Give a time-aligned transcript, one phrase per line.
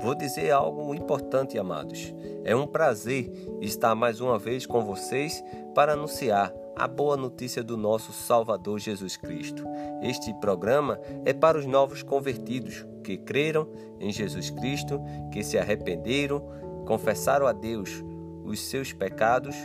[0.00, 2.14] Vou dizer algo importante, amados.
[2.44, 5.42] É um prazer estar mais uma vez com vocês
[5.74, 9.64] para anunciar a boa notícia do nosso Salvador Jesus Cristo.
[10.02, 13.66] Este programa é para os novos convertidos que creram
[13.98, 15.00] em Jesus Cristo,
[15.32, 16.42] que se arrependeram,
[16.86, 18.04] confessaram a Deus
[18.44, 19.56] os seus pecados,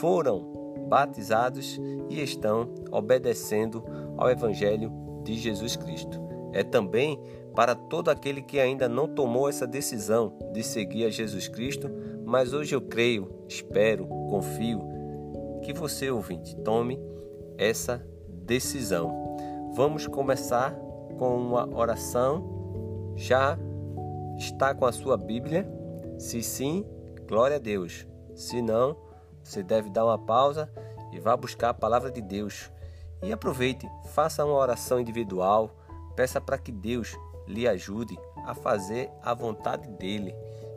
[0.00, 3.84] foram batizados e estão obedecendo
[4.16, 6.20] ao Evangelho de Jesus Cristo.
[6.52, 7.20] É também
[7.54, 11.90] para todo aquele que ainda não tomou essa decisão de seguir a Jesus Cristo,
[12.24, 14.82] mas hoje eu creio, espero, confio
[15.62, 16.98] que você, ouvinte, tome
[17.56, 19.36] essa decisão.
[19.74, 20.74] Vamos começar
[21.18, 23.12] com uma oração.
[23.16, 23.58] Já
[24.38, 25.68] está com a sua Bíblia?
[26.18, 26.86] Se sim,
[27.26, 28.06] glória a Deus.
[28.34, 28.96] Se não,
[29.42, 30.70] você deve dar uma pausa
[31.12, 32.70] e vá buscar a palavra de Deus.
[33.22, 35.70] E aproveite, faça uma oração individual,
[36.14, 37.16] peça para que Deus
[37.48, 40.34] lhe ajude a fazer a vontade dele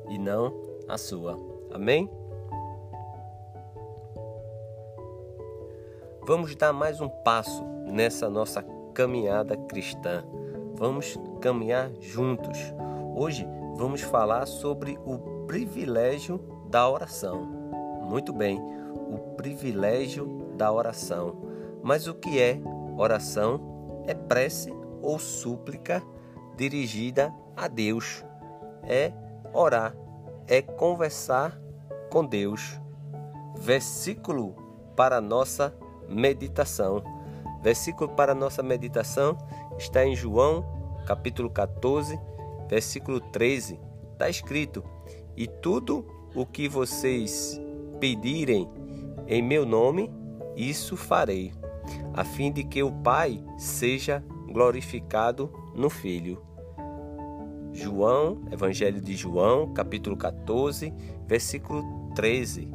[0.10, 0.54] e não
[0.88, 1.38] a sua.
[1.72, 2.10] Amém?
[6.24, 10.24] Vamos dar mais um passo nessa nossa caminhada cristã.
[10.76, 12.58] Vamos caminhar juntos.
[13.16, 17.46] Hoje vamos falar sobre o privilégio da oração.
[18.04, 21.36] Muito bem, o privilégio da oração.
[21.84, 22.60] Mas o que é
[22.98, 24.04] oração?
[24.08, 26.04] É prece ou súplica
[26.62, 28.24] dirigida a Deus.
[28.84, 29.12] É
[29.52, 29.96] orar,
[30.48, 31.60] é conversar
[32.12, 32.80] com Deus.
[33.58, 34.56] Versículo
[34.96, 35.76] para nossa
[36.08, 37.04] meditação.
[37.64, 39.38] Versículo para nossa meditação
[39.78, 40.64] está em João,
[41.08, 42.20] capítulo 14,
[42.70, 43.80] versículo 13.
[44.14, 44.84] Está escrito:
[45.36, 46.06] E tudo
[46.36, 47.60] o que vocês
[48.00, 48.70] pedirem
[49.28, 50.12] em meu nome,
[50.56, 51.54] isso farei,
[52.14, 56.51] a fim de que o Pai seja glorificado no Filho.
[57.74, 60.94] João, Evangelho de João, capítulo 14,
[61.26, 61.84] versículo
[62.16, 62.68] 13.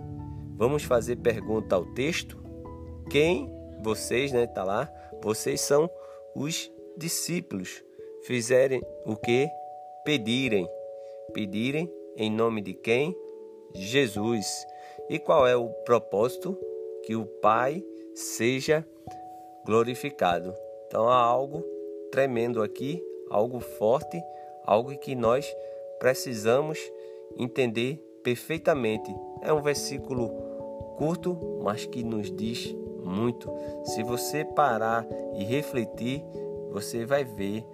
[0.57, 2.43] Vamos fazer pergunta ao texto?
[3.11, 3.51] Quem
[3.83, 4.91] vocês, né, tá lá?
[5.23, 5.91] Vocês são
[6.34, 7.84] os discípulos.
[8.23, 9.49] Fizerem o que?
[10.05, 10.69] Pedirem.
[11.33, 13.15] Pedirem em nome de quem?
[13.75, 14.67] Jesus.
[15.11, 16.59] E qual é o propósito?
[17.05, 17.84] Que o Pai
[18.15, 18.84] seja
[19.65, 20.55] glorificado.
[20.87, 21.63] Então há algo
[22.11, 24.21] tremendo aqui, algo forte
[24.66, 25.47] algo que nós
[25.99, 26.78] precisamos
[27.38, 29.15] entender perfeitamente.
[29.43, 30.28] É um versículo
[30.97, 33.50] curto, mas que nos diz muito.
[33.84, 36.25] Se você parar e refletir,
[36.72, 37.65] você vai ver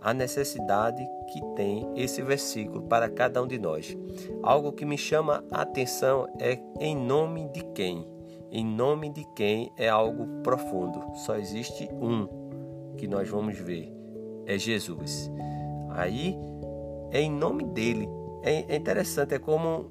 [0.00, 3.96] a necessidade que tem esse versículo para cada um de nós.
[4.42, 8.06] Algo que me chama a atenção é em nome de quem?
[8.50, 11.02] Em nome de quem é algo profundo.
[11.24, 12.28] Só existe um
[12.98, 13.90] que nós vamos ver,
[14.46, 15.30] é Jesus.
[15.94, 16.36] Aí
[17.10, 18.08] é em nome dele.
[18.42, 19.86] É, é interessante, é como,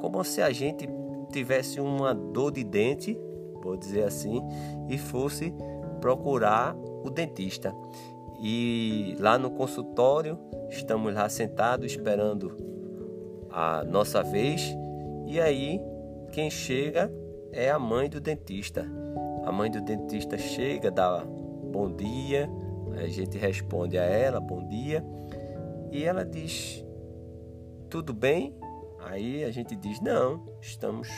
[0.00, 0.88] como se a gente
[1.32, 3.18] tivesse uma dor de dente,
[3.62, 4.42] vou dizer assim,
[4.88, 5.54] e fosse
[6.00, 7.74] procurar o dentista.
[8.42, 12.56] E lá no consultório, estamos lá sentados esperando
[13.50, 14.76] a nossa vez,
[15.26, 15.80] e aí
[16.32, 17.10] quem chega
[17.52, 18.86] é a mãe do dentista.
[19.44, 21.24] A mãe do dentista chega, dá
[21.72, 22.50] bom dia,
[22.96, 25.04] a gente responde a ela, bom dia,
[25.90, 26.84] e ela diz:
[27.88, 28.56] Tudo bem?
[29.00, 31.08] Aí a gente diz: Não, estamos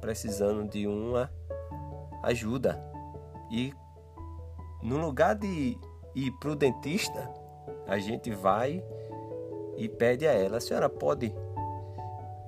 [0.00, 1.30] precisando de uma
[2.22, 2.82] ajuda.
[3.50, 3.72] E
[4.82, 5.78] no lugar de
[6.14, 7.30] ir para o dentista,
[7.86, 8.82] a gente vai
[9.76, 11.32] e pede a ela: A senhora pode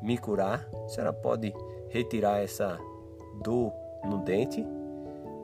[0.03, 0.69] me curar?
[0.85, 1.55] A senhora pode
[1.91, 2.79] retirar essa
[3.43, 3.73] dor
[4.05, 4.67] no dente?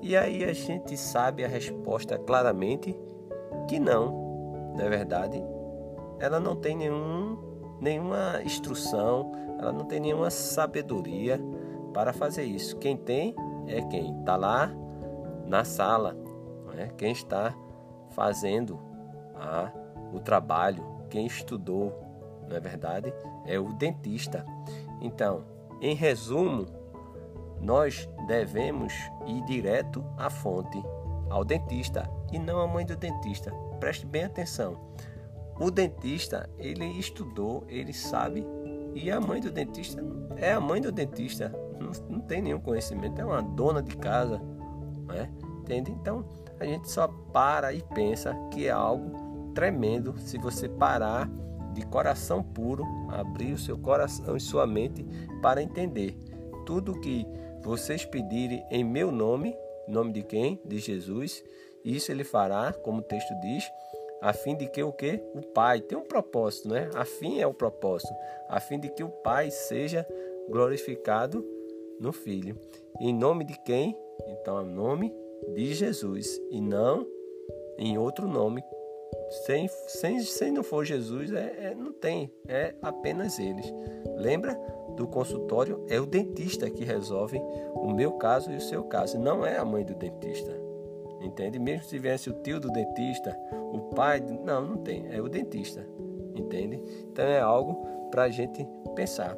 [0.03, 2.97] E aí a gente sabe a resposta claramente
[3.69, 5.43] que não, não é verdade?
[6.19, 7.39] Ela não tem nenhum,
[7.81, 11.41] nenhuma instrução, ela não tem nenhuma sabedoria
[11.93, 12.77] para fazer isso.
[12.77, 13.35] Quem tem
[13.67, 14.73] é quem está lá
[15.47, 16.17] na sala,
[16.77, 16.89] é?
[16.97, 17.55] quem está
[18.11, 18.79] fazendo
[19.35, 19.71] ah,
[20.13, 21.93] o trabalho, quem estudou,
[22.49, 23.13] não é verdade?
[23.47, 24.45] É o dentista.
[25.01, 25.45] Então,
[25.81, 26.67] em resumo,
[27.61, 28.93] nós devemos
[29.27, 30.83] ir direto à fonte
[31.29, 33.53] ao dentista e não à mãe do dentista.
[33.79, 34.79] Preste bem atenção.
[35.59, 38.47] O dentista, ele estudou, ele sabe
[38.95, 40.03] E a mãe do dentista
[40.37, 44.41] é a mãe do dentista, não, não tem nenhum conhecimento, é uma dona de casa,
[45.07, 45.31] né?
[45.61, 45.93] entende?
[45.93, 46.25] Então
[46.59, 51.31] a gente só para e pensa que é algo tremendo se você parar
[51.73, 55.07] de coração puro, abrir o seu coração e sua mente
[55.41, 56.19] para entender
[56.67, 57.27] tudo que
[57.63, 59.55] vocês pedirem em meu nome,
[59.87, 60.61] nome de quem?
[60.65, 61.43] De Jesus.
[61.85, 63.71] Isso ele fará, como o texto diz,
[64.21, 65.23] a fim de que o que?
[65.35, 66.91] O Pai tem um propósito, né?
[66.95, 68.13] A fim é o propósito,
[68.49, 70.07] a fim de que o Pai seja
[70.49, 71.45] glorificado
[71.99, 72.59] no Filho.
[73.01, 73.97] Em nome de quem?
[74.29, 75.15] Então, em nome
[75.55, 77.07] de Jesus e não
[77.79, 78.63] em outro nome.
[79.47, 83.73] Sem, sem, sem não for Jesus, é, é, não tem, é apenas eles.
[84.17, 84.55] Lembra
[84.97, 85.85] do consultório?
[85.89, 87.41] É o dentista que resolve
[87.75, 90.70] o meu caso e o seu caso, não é a mãe do dentista.
[91.21, 91.59] Entende?
[91.59, 93.37] Mesmo se viesse o tio do dentista,
[93.73, 95.87] o pai, não, não tem, é o dentista.
[96.35, 96.81] Entende?
[97.13, 99.37] Então é algo para a gente pensar.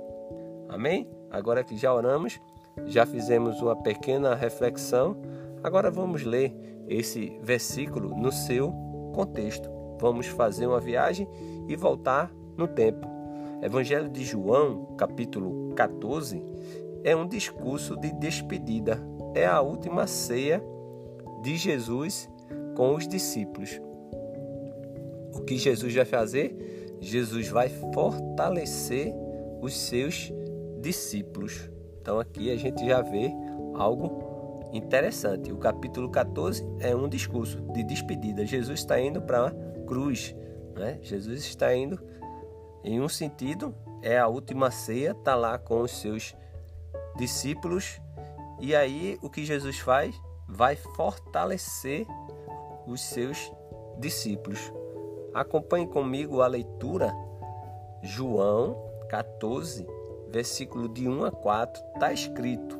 [0.69, 1.09] Amém?
[1.31, 2.41] Agora que já oramos,
[2.87, 5.17] já fizemos uma pequena reflexão
[5.63, 6.53] Agora vamos ler
[6.89, 8.73] esse versículo no seu
[9.15, 9.71] contexto.
[10.01, 11.29] Vamos fazer uma viagem
[11.69, 13.07] e voltar no tempo.
[13.63, 16.45] Evangelho de João, capítulo 14,
[17.05, 19.01] é um discurso de despedida.
[19.35, 20.61] É a última ceia
[21.43, 22.29] de Jesus
[22.77, 23.81] com os discípulos.
[25.35, 26.97] O que Jesus vai fazer?
[27.01, 29.13] Jesus vai fortalecer
[29.61, 30.33] os seus
[30.81, 31.71] discípulos.
[32.01, 33.31] Então aqui a gente já vê
[33.75, 35.53] algo interessante.
[35.53, 38.47] O capítulo 14 é um discurso de despedida.
[38.47, 39.51] Jesus está indo para a
[39.87, 40.35] cruz.
[40.75, 40.99] Né?
[41.03, 42.01] Jesus está indo
[42.85, 46.35] em um sentido, é a última ceia, está lá com os seus
[47.17, 48.01] discípulos.
[48.61, 50.15] E aí o que Jesus faz?
[50.55, 52.07] Vai fortalecer
[52.87, 53.51] os seus
[53.99, 54.73] discípulos.
[55.33, 57.11] Acompanhe comigo a leitura.
[58.03, 58.77] João
[59.09, 59.87] 14,
[60.29, 62.79] versículo de 1 a 4, está escrito: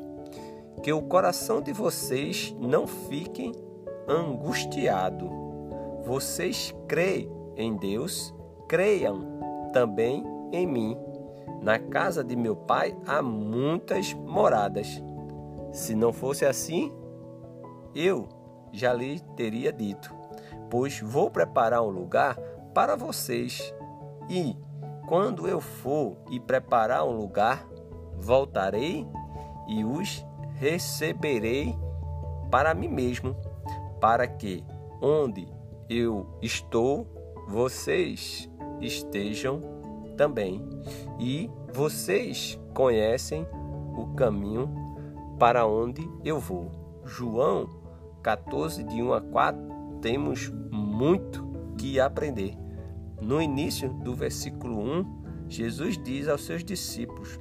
[0.83, 3.53] que o coração de vocês não fique
[4.07, 5.31] angustiado.
[6.05, 8.35] Vocês creem em Deus,
[8.69, 10.23] creiam também
[10.53, 10.99] em mim.
[11.63, 15.03] Na casa de meu pai há muitas moradas.
[15.73, 16.93] Se não fosse assim,
[17.95, 18.29] eu
[18.73, 20.15] já lhe teria dito,
[20.71, 22.37] pois vou preparar um lugar
[22.75, 23.75] para vocês.
[24.29, 24.57] E
[25.07, 27.67] quando eu for e preparar um lugar,
[28.19, 29.07] voltarei
[29.69, 30.25] e os
[30.55, 31.77] receberei
[32.51, 33.37] para mim mesmo,
[34.01, 34.65] para que
[35.01, 35.49] onde
[35.89, 37.07] eu estou,
[37.49, 38.49] vocês
[38.81, 39.61] estejam
[40.17, 40.63] também.
[41.19, 43.47] E vocês conhecem
[43.97, 44.71] o caminho
[45.39, 46.71] para onde eu vou.
[47.05, 47.82] João
[48.23, 49.61] 14, de 1 a 4,
[50.01, 51.45] temos muito
[51.79, 52.57] que aprender.
[53.21, 57.39] No início do versículo 1, Jesus diz aos seus discípulos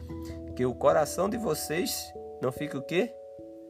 [0.55, 3.13] que o coração de vocês não fica o quê?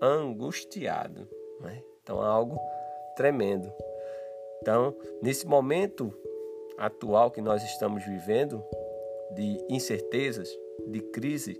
[0.01, 1.27] Angustiado.
[1.59, 1.83] Né?
[2.01, 2.59] Então é algo
[3.15, 3.71] tremendo.
[4.61, 6.13] Então, nesse momento
[6.77, 8.63] atual que nós estamos vivendo,
[9.33, 10.49] de incertezas,
[10.87, 11.59] de crise,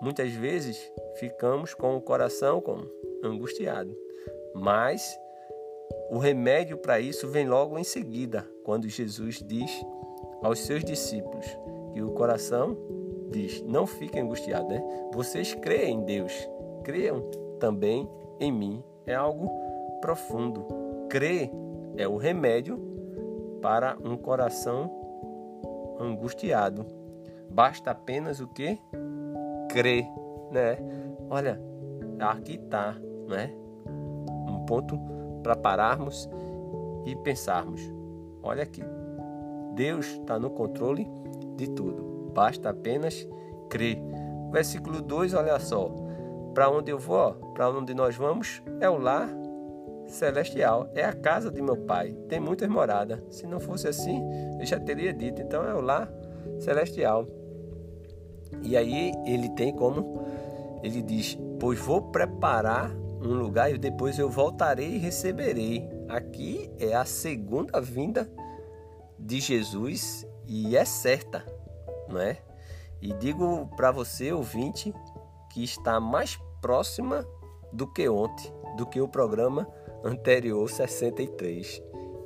[0.00, 0.78] muitas vezes
[1.16, 2.88] ficamos com o coração como
[3.22, 3.94] angustiado.
[4.54, 5.18] Mas
[6.10, 9.70] o remédio para isso vem logo em seguida, quando Jesus diz
[10.42, 11.46] aos seus discípulos
[11.92, 12.76] que o coração
[13.30, 14.82] diz: Não fiquem angustiados, né?
[15.12, 16.32] Vocês creem em Deus,
[16.82, 17.20] creiam
[17.58, 18.08] também
[18.40, 18.82] em mim.
[19.06, 19.50] É algo
[20.00, 20.66] profundo.
[21.08, 21.50] Crer
[21.96, 22.78] é o remédio
[23.60, 24.90] para um coração
[25.98, 26.86] angustiado.
[27.50, 28.78] Basta apenas o que?
[29.70, 30.04] Crer,
[30.50, 30.78] né?
[31.30, 31.60] Olha,
[32.18, 32.96] aqui está,
[33.28, 33.63] né?
[34.66, 34.98] Ponto
[35.42, 36.28] para pararmos
[37.04, 37.80] e pensarmos.
[38.42, 38.82] Olha aqui,
[39.74, 41.08] Deus está no controle
[41.56, 43.26] de tudo basta apenas
[43.70, 43.98] crer.
[44.50, 45.90] Versículo 2, olha só.
[46.52, 49.28] Para onde eu vou, para onde nós vamos, é o lar
[50.06, 52.16] celestial, é a casa de meu pai.
[52.28, 53.20] Tem muitas moradas.
[53.30, 54.22] Se não fosse assim,
[54.60, 55.40] eu já teria dito.
[55.40, 56.12] Então é o lar
[56.58, 57.26] celestial.
[58.62, 60.22] E aí ele tem como
[60.82, 62.94] ele diz: "Pois vou preparar
[63.24, 65.88] um lugar e depois eu voltarei e receberei".
[66.08, 68.30] Aqui é a segunda vinda
[69.18, 71.54] de Jesus e é certa
[72.08, 72.38] não é?
[73.00, 74.94] E digo para você, ouvinte,
[75.50, 77.26] que está mais próxima
[77.72, 79.68] do que ontem, do que o programa
[80.02, 81.82] anterior 63.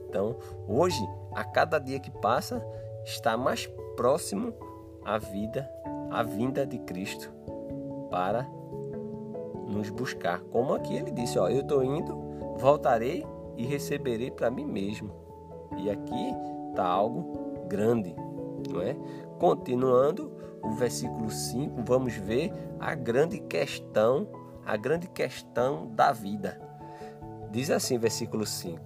[0.09, 1.01] Então, hoje,
[1.35, 2.65] a cada dia que passa,
[3.05, 4.55] está mais próximo
[5.05, 5.69] a vida,
[6.11, 7.33] a vinda de Cristo
[8.11, 8.49] para
[9.69, 10.41] nos buscar.
[10.41, 12.17] Como aqui ele disse, ó, eu estou indo,
[12.57, 15.11] voltarei e receberei para mim mesmo.
[15.77, 16.35] E aqui
[16.71, 18.15] está algo grande,
[18.71, 18.97] não é?
[19.39, 20.33] Continuando,
[20.63, 24.27] o versículo 5, vamos ver a grande questão,
[24.65, 26.61] a grande questão da vida.
[27.51, 28.81] Diz assim, versículo 5: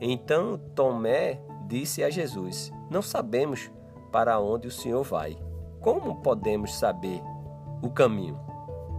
[0.00, 3.70] Então Tomé disse a Jesus: Não sabemos
[4.12, 5.36] para onde o Senhor vai.
[5.80, 7.20] Como podemos saber
[7.82, 8.38] o caminho?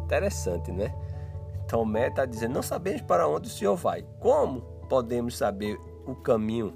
[0.03, 0.93] Interessante, né?
[1.68, 4.04] Tomé está dizendo: Não sabemos para onde o Senhor vai.
[4.20, 6.74] Como podemos saber o caminho?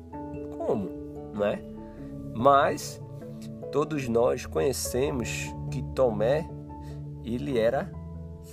[0.57, 0.89] Como?
[1.33, 1.61] Não é?
[2.33, 3.01] Mas
[3.71, 6.49] todos nós conhecemos que Tomé
[7.23, 7.91] ele era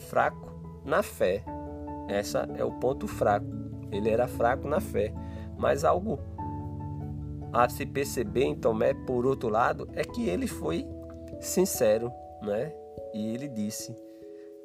[0.08, 0.48] fraco
[0.84, 1.42] na fé.
[2.08, 3.46] Essa é o ponto fraco.
[3.90, 5.12] Ele era fraco na fé.
[5.56, 6.18] Mas algo
[7.52, 10.86] a se perceber em Tomé, por outro lado, é que ele foi
[11.40, 12.72] sincero, né?
[13.14, 13.96] E ele disse.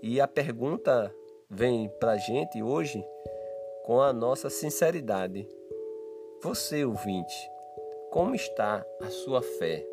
[0.02, 1.14] E a pergunta
[1.50, 3.04] vem para a gente hoje
[3.84, 5.48] com a nossa sinceridade.
[6.42, 7.50] Você, ouvinte,
[8.12, 9.86] como está a sua fé?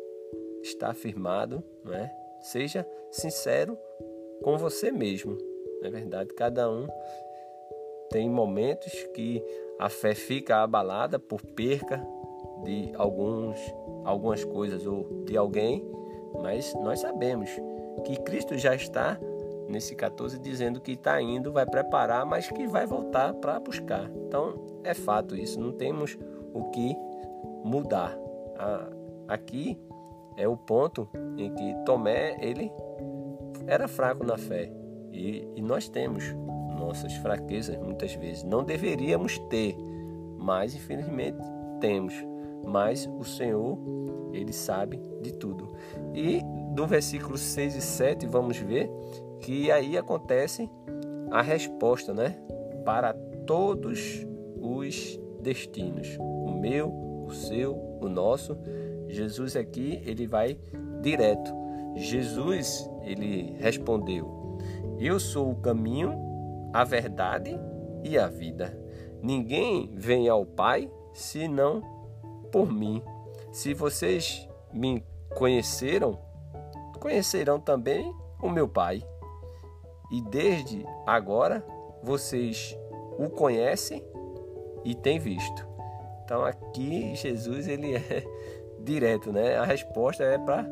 [0.61, 2.11] Está afirmado, não é?
[2.41, 3.77] Seja sincero
[4.43, 5.37] com você mesmo.
[5.81, 6.33] Não é verdade?
[6.33, 6.87] Cada um
[8.09, 9.43] tem momentos que
[9.79, 12.05] a fé fica abalada por perca
[12.63, 13.57] de alguns,
[14.05, 15.89] algumas coisas ou de alguém,
[16.41, 17.49] mas nós sabemos
[18.05, 19.19] que Cristo já está
[19.71, 24.09] nesse 14 dizendo que está indo, vai preparar, mas que vai voltar para buscar.
[24.27, 26.17] Então é fato isso, não temos
[26.53, 26.95] o que
[27.63, 28.17] mudar.
[29.27, 29.79] Aqui
[30.37, 32.71] é o ponto em que Tomé ele
[33.65, 34.71] era fraco na fé
[35.11, 36.23] e, e nós temos
[36.77, 38.43] nossas fraquezas muitas vezes.
[38.43, 39.75] Não deveríamos ter,
[40.37, 41.37] mas infelizmente
[41.79, 42.13] temos.
[42.65, 43.77] Mas o Senhor,
[44.31, 45.69] ele sabe de tudo.
[46.13, 46.41] E
[46.73, 48.89] do versículo 6 e 7, vamos ver
[49.41, 50.69] que aí acontece
[51.31, 52.37] a resposta, né?
[52.85, 53.13] Para
[53.45, 54.25] todos
[54.59, 56.17] os destinos.
[56.19, 56.89] O meu,
[57.25, 58.57] o seu, o nosso.
[59.07, 60.57] Jesus aqui, ele vai
[61.01, 61.51] direto.
[61.95, 64.57] Jesus, ele respondeu:
[64.99, 66.13] Eu sou o caminho,
[66.73, 67.59] a verdade
[68.03, 68.77] e a vida.
[69.21, 71.81] Ninguém vem ao Pai senão
[72.51, 73.01] por mim.
[73.51, 75.03] Se vocês me
[75.35, 76.17] conheceram,
[76.99, 79.03] conhecerão também o meu Pai.
[80.11, 81.65] E desde agora
[82.03, 82.77] vocês
[83.17, 84.03] o conhecem
[84.83, 85.67] e têm visto.
[86.23, 88.25] Então aqui Jesus ele é
[88.79, 89.57] direto, né?
[89.57, 90.65] A resposta é para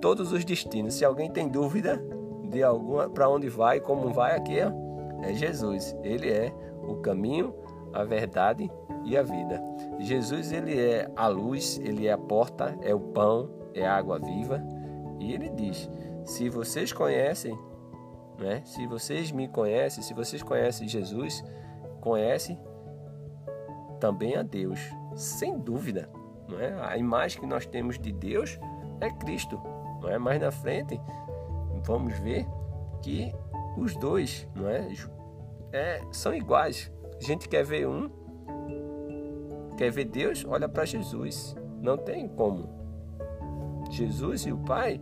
[0.00, 0.94] todos os destinos.
[0.94, 2.02] Se alguém tem dúvida
[2.48, 4.72] de alguma para onde vai, como vai aqui, ó,
[5.22, 5.96] é Jesus.
[6.02, 7.54] Ele é o caminho,
[7.92, 8.70] a verdade
[9.04, 9.62] e a vida.
[10.00, 14.18] Jesus ele é a luz, ele é a porta, é o pão, é a água
[14.18, 14.62] viva.
[15.20, 15.88] E ele diz:
[16.24, 17.56] se vocês conhecem
[18.42, 18.62] né?
[18.64, 21.44] Se vocês me conhecem, se vocês conhecem Jesus,
[22.00, 22.58] conhecem
[24.00, 24.80] também a Deus,
[25.14, 26.10] sem dúvida.
[26.48, 26.74] Não é?
[26.82, 28.58] A imagem que nós temos de Deus
[29.00, 29.60] é Cristo.
[30.00, 30.18] Não é?
[30.18, 31.00] Mais na frente,
[31.84, 32.46] vamos ver
[33.00, 33.32] que
[33.76, 34.88] os dois não é?
[35.72, 36.92] é são iguais.
[37.16, 38.10] A gente quer ver um,
[39.76, 41.54] quer ver Deus, olha para Jesus.
[41.80, 42.68] Não tem como.
[43.90, 45.00] Jesus e o Pai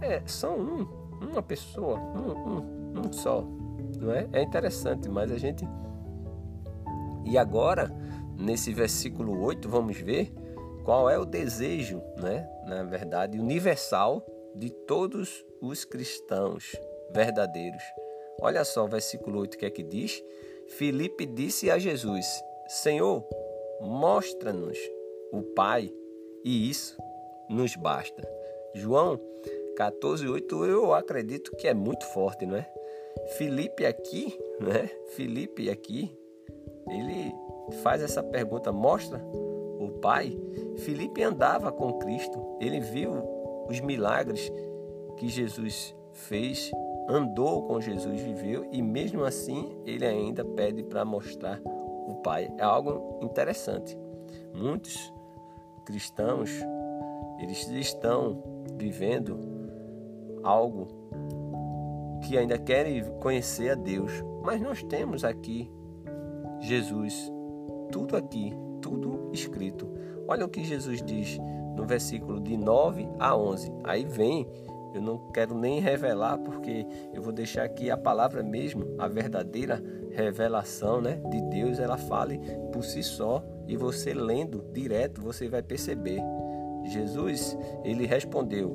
[0.00, 3.44] é, são um uma pessoa, um, um, um só,
[4.00, 4.28] não é?
[4.32, 5.64] É interessante, mas a gente.
[7.24, 7.90] E agora,
[8.38, 10.32] nesse versículo 8, vamos ver
[10.84, 12.48] qual é o desejo, né?
[12.66, 14.24] Na verdade, universal
[14.54, 16.72] de todos os cristãos
[17.12, 17.82] verdadeiros.
[18.40, 20.22] Olha só o versículo 8 que é que diz:
[20.68, 22.26] Filipe disse a Jesus:
[22.68, 23.24] Senhor,
[23.80, 24.78] mostra-nos
[25.32, 25.92] o Pai,
[26.44, 26.96] e isso
[27.48, 28.22] nos basta.
[28.74, 29.20] João
[29.90, 32.68] 14,8 eu acredito que é muito forte, não é?
[33.36, 34.88] Felipe aqui, né?
[35.16, 36.16] Felipe aqui,
[36.88, 37.34] ele
[37.82, 40.38] faz essa pergunta, mostra o Pai.
[40.78, 43.12] Felipe andava com Cristo, ele viu
[43.68, 44.52] os milagres
[45.16, 46.70] que Jesus fez,
[47.08, 52.52] andou com Jesus, viveu e mesmo assim ele ainda pede para mostrar o Pai.
[52.58, 53.98] É algo interessante.
[54.54, 55.12] Muitos
[55.86, 56.50] cristãos
[57.40, 58.40] eles estão
[58.76, 59.51] vivendo
[60.42, 60.88] algo
[62.22, 65.70] que ainda querem conhecer a Deus, mas nós temos aqui
[66.60, 67.30] Jesus,
[67.90, 69.88] tudo aqui, tudo escrito.
[70.28, 71.38] Olha o que Jesus diz
[71.76, 73.72] no versículo de 9 a 11.
[73.82, 74.46] Aí vem,
[74.94, 79.82] eu não quero nem revelar, porque eu vou deixar aqui a palavra mesmo, a verdadeira
[80.10, 82.38] revelação né, de Deus, ela fale
[82.72, 86.20] por si só e você lendo direto, você vai perceber.
[86.84, 88.72] Jesus, ele respondeu: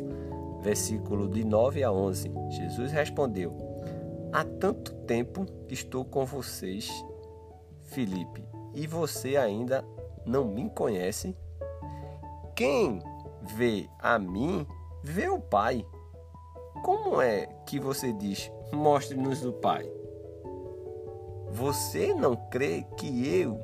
[0.62, 2.32] versículo de 9 a 11.
[2.50, 3.56] Jesus respondeu:
[4.32, 6.90] Há tanto tempo que estou com vocês,
[7.84, 9.84] Filipe, e você ainda
[10.26, 11.36] não me conhece?
[12.56, 13.02] Quem
[13.42, 14.66] vê a mim,
[15.04, 15.86] vê o Pai.
[16.84, 19.90] Como é que você diz, mostre-nos o Pai?
[21.52, 23.60] Você não crê que eu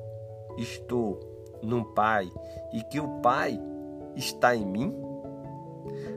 [0.58, 1.20] estou
[1.62, 2.32] no Pai
[2.72, 3.60] e que o Pai
[4.16, 5.13] está em mim?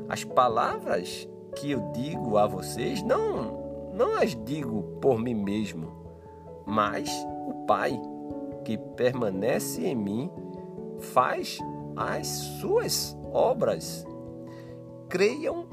[0.09, 5.91] As palavras que eu digo a vocês não, não as digo por mim mesmo,
[6.65, 7.11] mas
[7.49, 8.01] o Pai
[8.65, 10.31] que permanece em mim
[11.01, 11.59] faz
[11.97, 14.07] as suas obras.
[15.09, 15.67] Creiam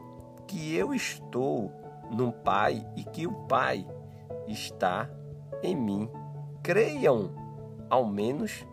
[0.47, 1.71] que eu estou
[2.11, 3.85] no Pai e que o Pai
[4.47, 5.09] está
[5.61, 6.09] em mim.
[6.61, 7.31] Creiam,
[7.89, 8.65] ao menos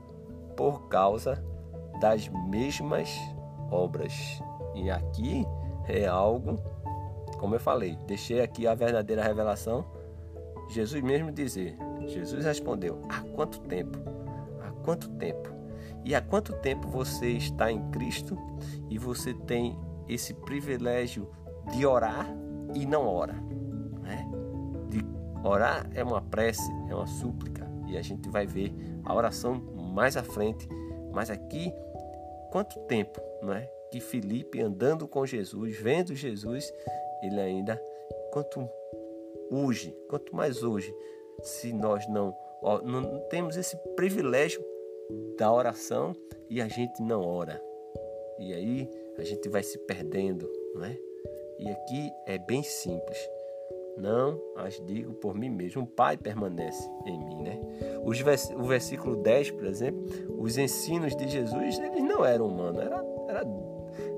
[0.56, 1.42] por causa
[2.00, 3.10] das mesmas
[3.70, 4.42] obras.
[4.80, 5.46] E aqui
[5.86, 6.58] é algo,
[7.38, 9.84] como eu falei, deixei aqui a verdadeira revelação.
[10.70, 13.98] Jesus mesmo dizer, Jesus respondeu: Há quanto tempo?
[14.62, 15.50] Há quanto tempo?
[16.02, 18.38] E há quanto tempo você está em Cristo
[18.88, 21.30] e você tem esse privilégio
[21.72, 22.26] de orar
[22.74, 23.34] e não ora?
[24.00, 24.26] Né?
[24.88, 25.04] De
[25.46, 28.72] orar é uma prece, é uma súplica e a gente vai ver
[29.04, 29.54] a oração
[29.92, 30.66] mais à frente.
[31.12, 31.70] Mas aqui,
[32.50, 33.79] quanto tempo, não é?
[33.90, 36.72] Que Felipe andando com Jesus, vendo Jesus,
[37.22, 37.82] ele ainda,
[38.32, 38.68] quanto
[39.50, 40.94] hoje, quanto mais hoje,
[41.42, 42.34] se nós não,
[42.84, 44.64] não temos esse privilégio
[45.36, 46.14] da oração
[46.48, 47.60] e a gente não ora.
[48.38, 50.96] E aí a gente vai se perdendo, não é?
[51.58, 53.18] E aqui é bem simples.
[53.96, 55.82] Não as digo por mim mesmo.
[55.82, 57.60] O Pai permanece em mim, né?
[58.02, 60.02] o versículo 10, por exemplo,
[60.38, 63.44] os ensinos de Jesus, eles não eram humanos, era, era,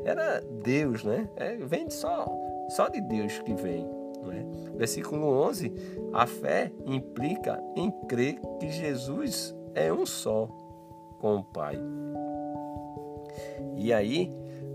[0.05, 1.29] era Deus, né?
[1.37, 2.27] É, vem só,
[2.71, 3.87] só de Deus que vem.
[4.23, 4.45] Não é?
[4.77, 5.73] Versículo 11,
[6.13, 10.49] a fé implica em crer que Jesus é um só
[11.19, 11.79] com o Pai.
[13.77, 14.31] E aí,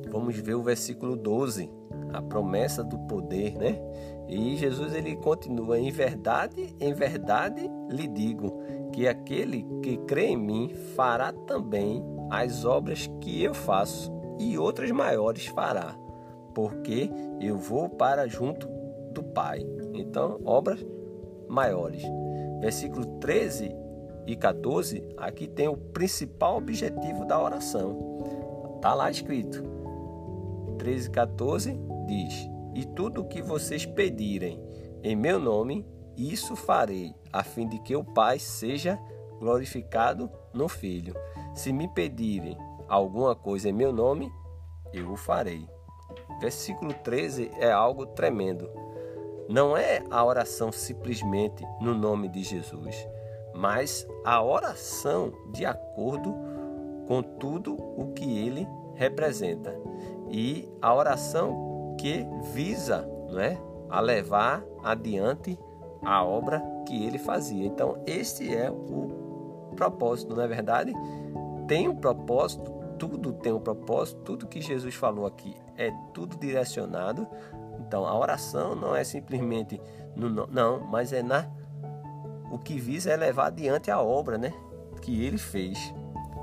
[0.09, 1.69] vamos ver o versículo 12,
[2.13, 3.79] a promessa do poder, né?
[4.27, 8.61] E Jesus ele continua: em verdade, em verdade lhe digo
[8.91, 14.91] que aquele que crê em mim fará também as obras que eu faço e outras
[14.91, 15.95] maiores fará,
[16.53, 18.67] porque eu vou para junto
[19.11, 19.65] do Pai.
[19.93, 20.85] Então, obras
[21.47, 22.03] maiores.
[22.59, 23.75] Versículo 13
[24.25, 28.17] e 14, aqui tem o principal objetivo da oração.
[28.75, 29.63] Está lá escrito.
[30.77, 34.61] 13 e 14 diz: e tudo o que vocês pedirem
[35.03, 35.83] em meu nome,
[36.15, 38.99] isso farei, a fim de que o Pai seja
[39.39, 41.15] glorificado no Filho.
[41.55, 42.55] Se me pedirem
[42.87, 44.31] alguma coisa em meu nome,
[44.93, 45.67] eu o farei.
[46.39, 48.69] Versículo 13 é algo tremendo.
[49.49, 53.07] Não é a oração simplesmente no nome de Jesus,
[53.55, 56.33] mas a oração de acordo
[57.07, 59.73] com tudo o que ele representa.
[60.29, 63.57] E a oração que visa não é,
[63.89, 65.57] a levar adiante
[66.03, 67.65] a obra que ele fazia.
[67.65, 70.93] Então, este é o propósito, não é verdade?
[71.67, 77.27] Tem um propósito, tudo tem um propósito, tudo que Jesus falou aqui é tudo direcionado.
[77.79, 79.79] Então, a oração não é simplesmente
[80.15, 81.47] no, não, mas é na
[82.51, 84.53] o que visa é levar adiante a obra, né,
[85.01, 85.93] que ele fez.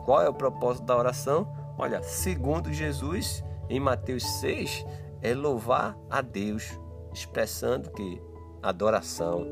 [0.05, 1.49] Qual é o propósito da oração?
[1.79, 4.85] Olha, segundo Jesus, em Mateus 6,
[5.23, 6.79] é louvar a Deus,
[7.13, 8.21] expressando que
[8.63, 9.47] adoração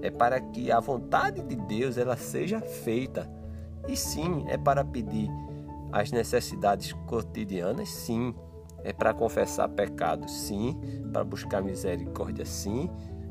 [0.00, 3.28] é para que a vontade de Deus ela seja feita.
[3.88, 5.28] E sim, é para pedir
[5.92, 8.34] as necessidades cotidianas, sim.
[8.84, 10.78] É para confessar pecados, sim.
[11.12, 12.90] Para buscar misericórdia, sim.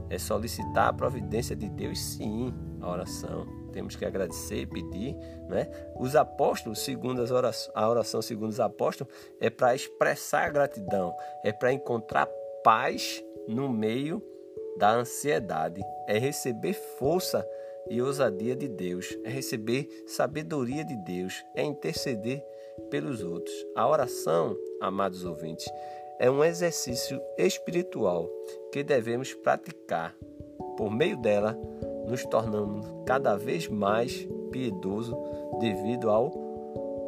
[0.09, 2.53] É solicitar a providência de Deus, sim.
[2.81, 5.15] A oração temos que agradecer e pedir,
[5.47, 5.67] né?
[5.95, 11.51] Os apóstolos, segundo as orações, a oração segundo os apóstolos, é para expressar gratidão, é
[11.51, 12.27] para encontrar
[12.63, 14.21] paz no meio
[14.77, 17.47] da ansiedade, é receber força
[17.89, 22.43] e ousadia de Deus, é receber sabedoria de Deus, é interceder
[22.89, 23.55] pelos outros.
[23.75, 25.65] A oração, amados ouvintes,
[26.19, 28.29] é um exercício espiritual
[28.71, 30.15] que devemos praticar.
[30.75, 31.57] Por meio dela,
[32.07, 35.17] nos tornamos cada vez mais piedoso
[35.59, 36.31] devido ao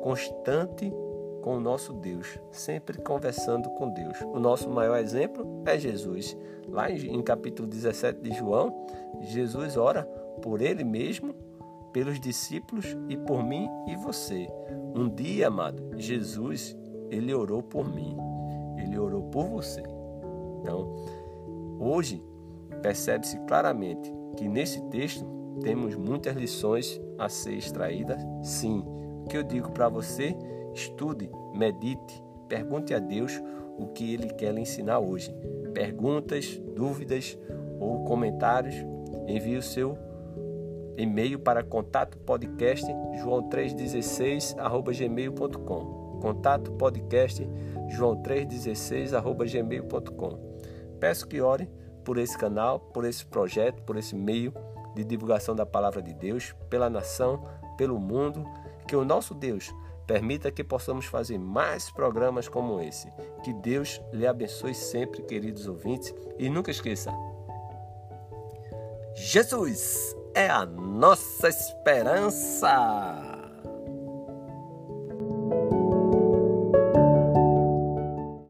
[0.02, 0.92] constante
[1.42, 4.20] com o nosso Deus, sempre conversando com Deus.
[4.22, 6.38] O nosso maior exemplo é Jesus.
[6.68, 8.86] Lá em capítulo 17 de João,
[9.22, 10.08] Jesus ora
[10.40, 11.34] por ele mesmo,
[11.92, 14.48] pelos discípulos e por mim e você.
[14.96, 16.78] Um dia, amado, Jesus,
[17.10, 18.16] ele orou por mim.
[18.78, 19.84] Ele orou por você.
[20.62, 20.94] Então,
[21.80, 22.24] hoje
[22.82, 25.26] percebe-se claramente que nesse texto
[25.62, 28.84] temos muitas lições a ser extraídas, sim.
[29.24, 30.36] O que eu digo para você,
[30.74, 33.42] estude, medite, pergunte a Deus
[33.78, 35.34] o que ele quer lhe ensinar hoje.
[35.74, 37.38] Perguntas, dúvidas
[37.80, 38.76] ou comentários,
[39.28, 39.98] envie o seu
[41.02, 42.86] e-mail para contato podcast
[43.24, 46.20] joão316@gmail.com.
[46.22, 47.50] Contato podcast
[47.88, 50.60] joão316@gmail.com.
[51.00, 51.70] Peço que ore
[52.04, 54.54] por esse canal, por esse projeto, por esse meio
[54.96, 57.42] de divulgação da palavra de Deus, pela nação,
[57.78, 58.44] pelo mundo,
[58.88, 59.74] que o nosso Deus
[60.06, 63.08] permita que possamos fazer mais programas como esse.
[63.44, 67.14] Que Deus lhe abençoe sempre, queridos ouvintes, e nunca esqueça:
[69.16, 73.29] Jesus é a nossa esperança.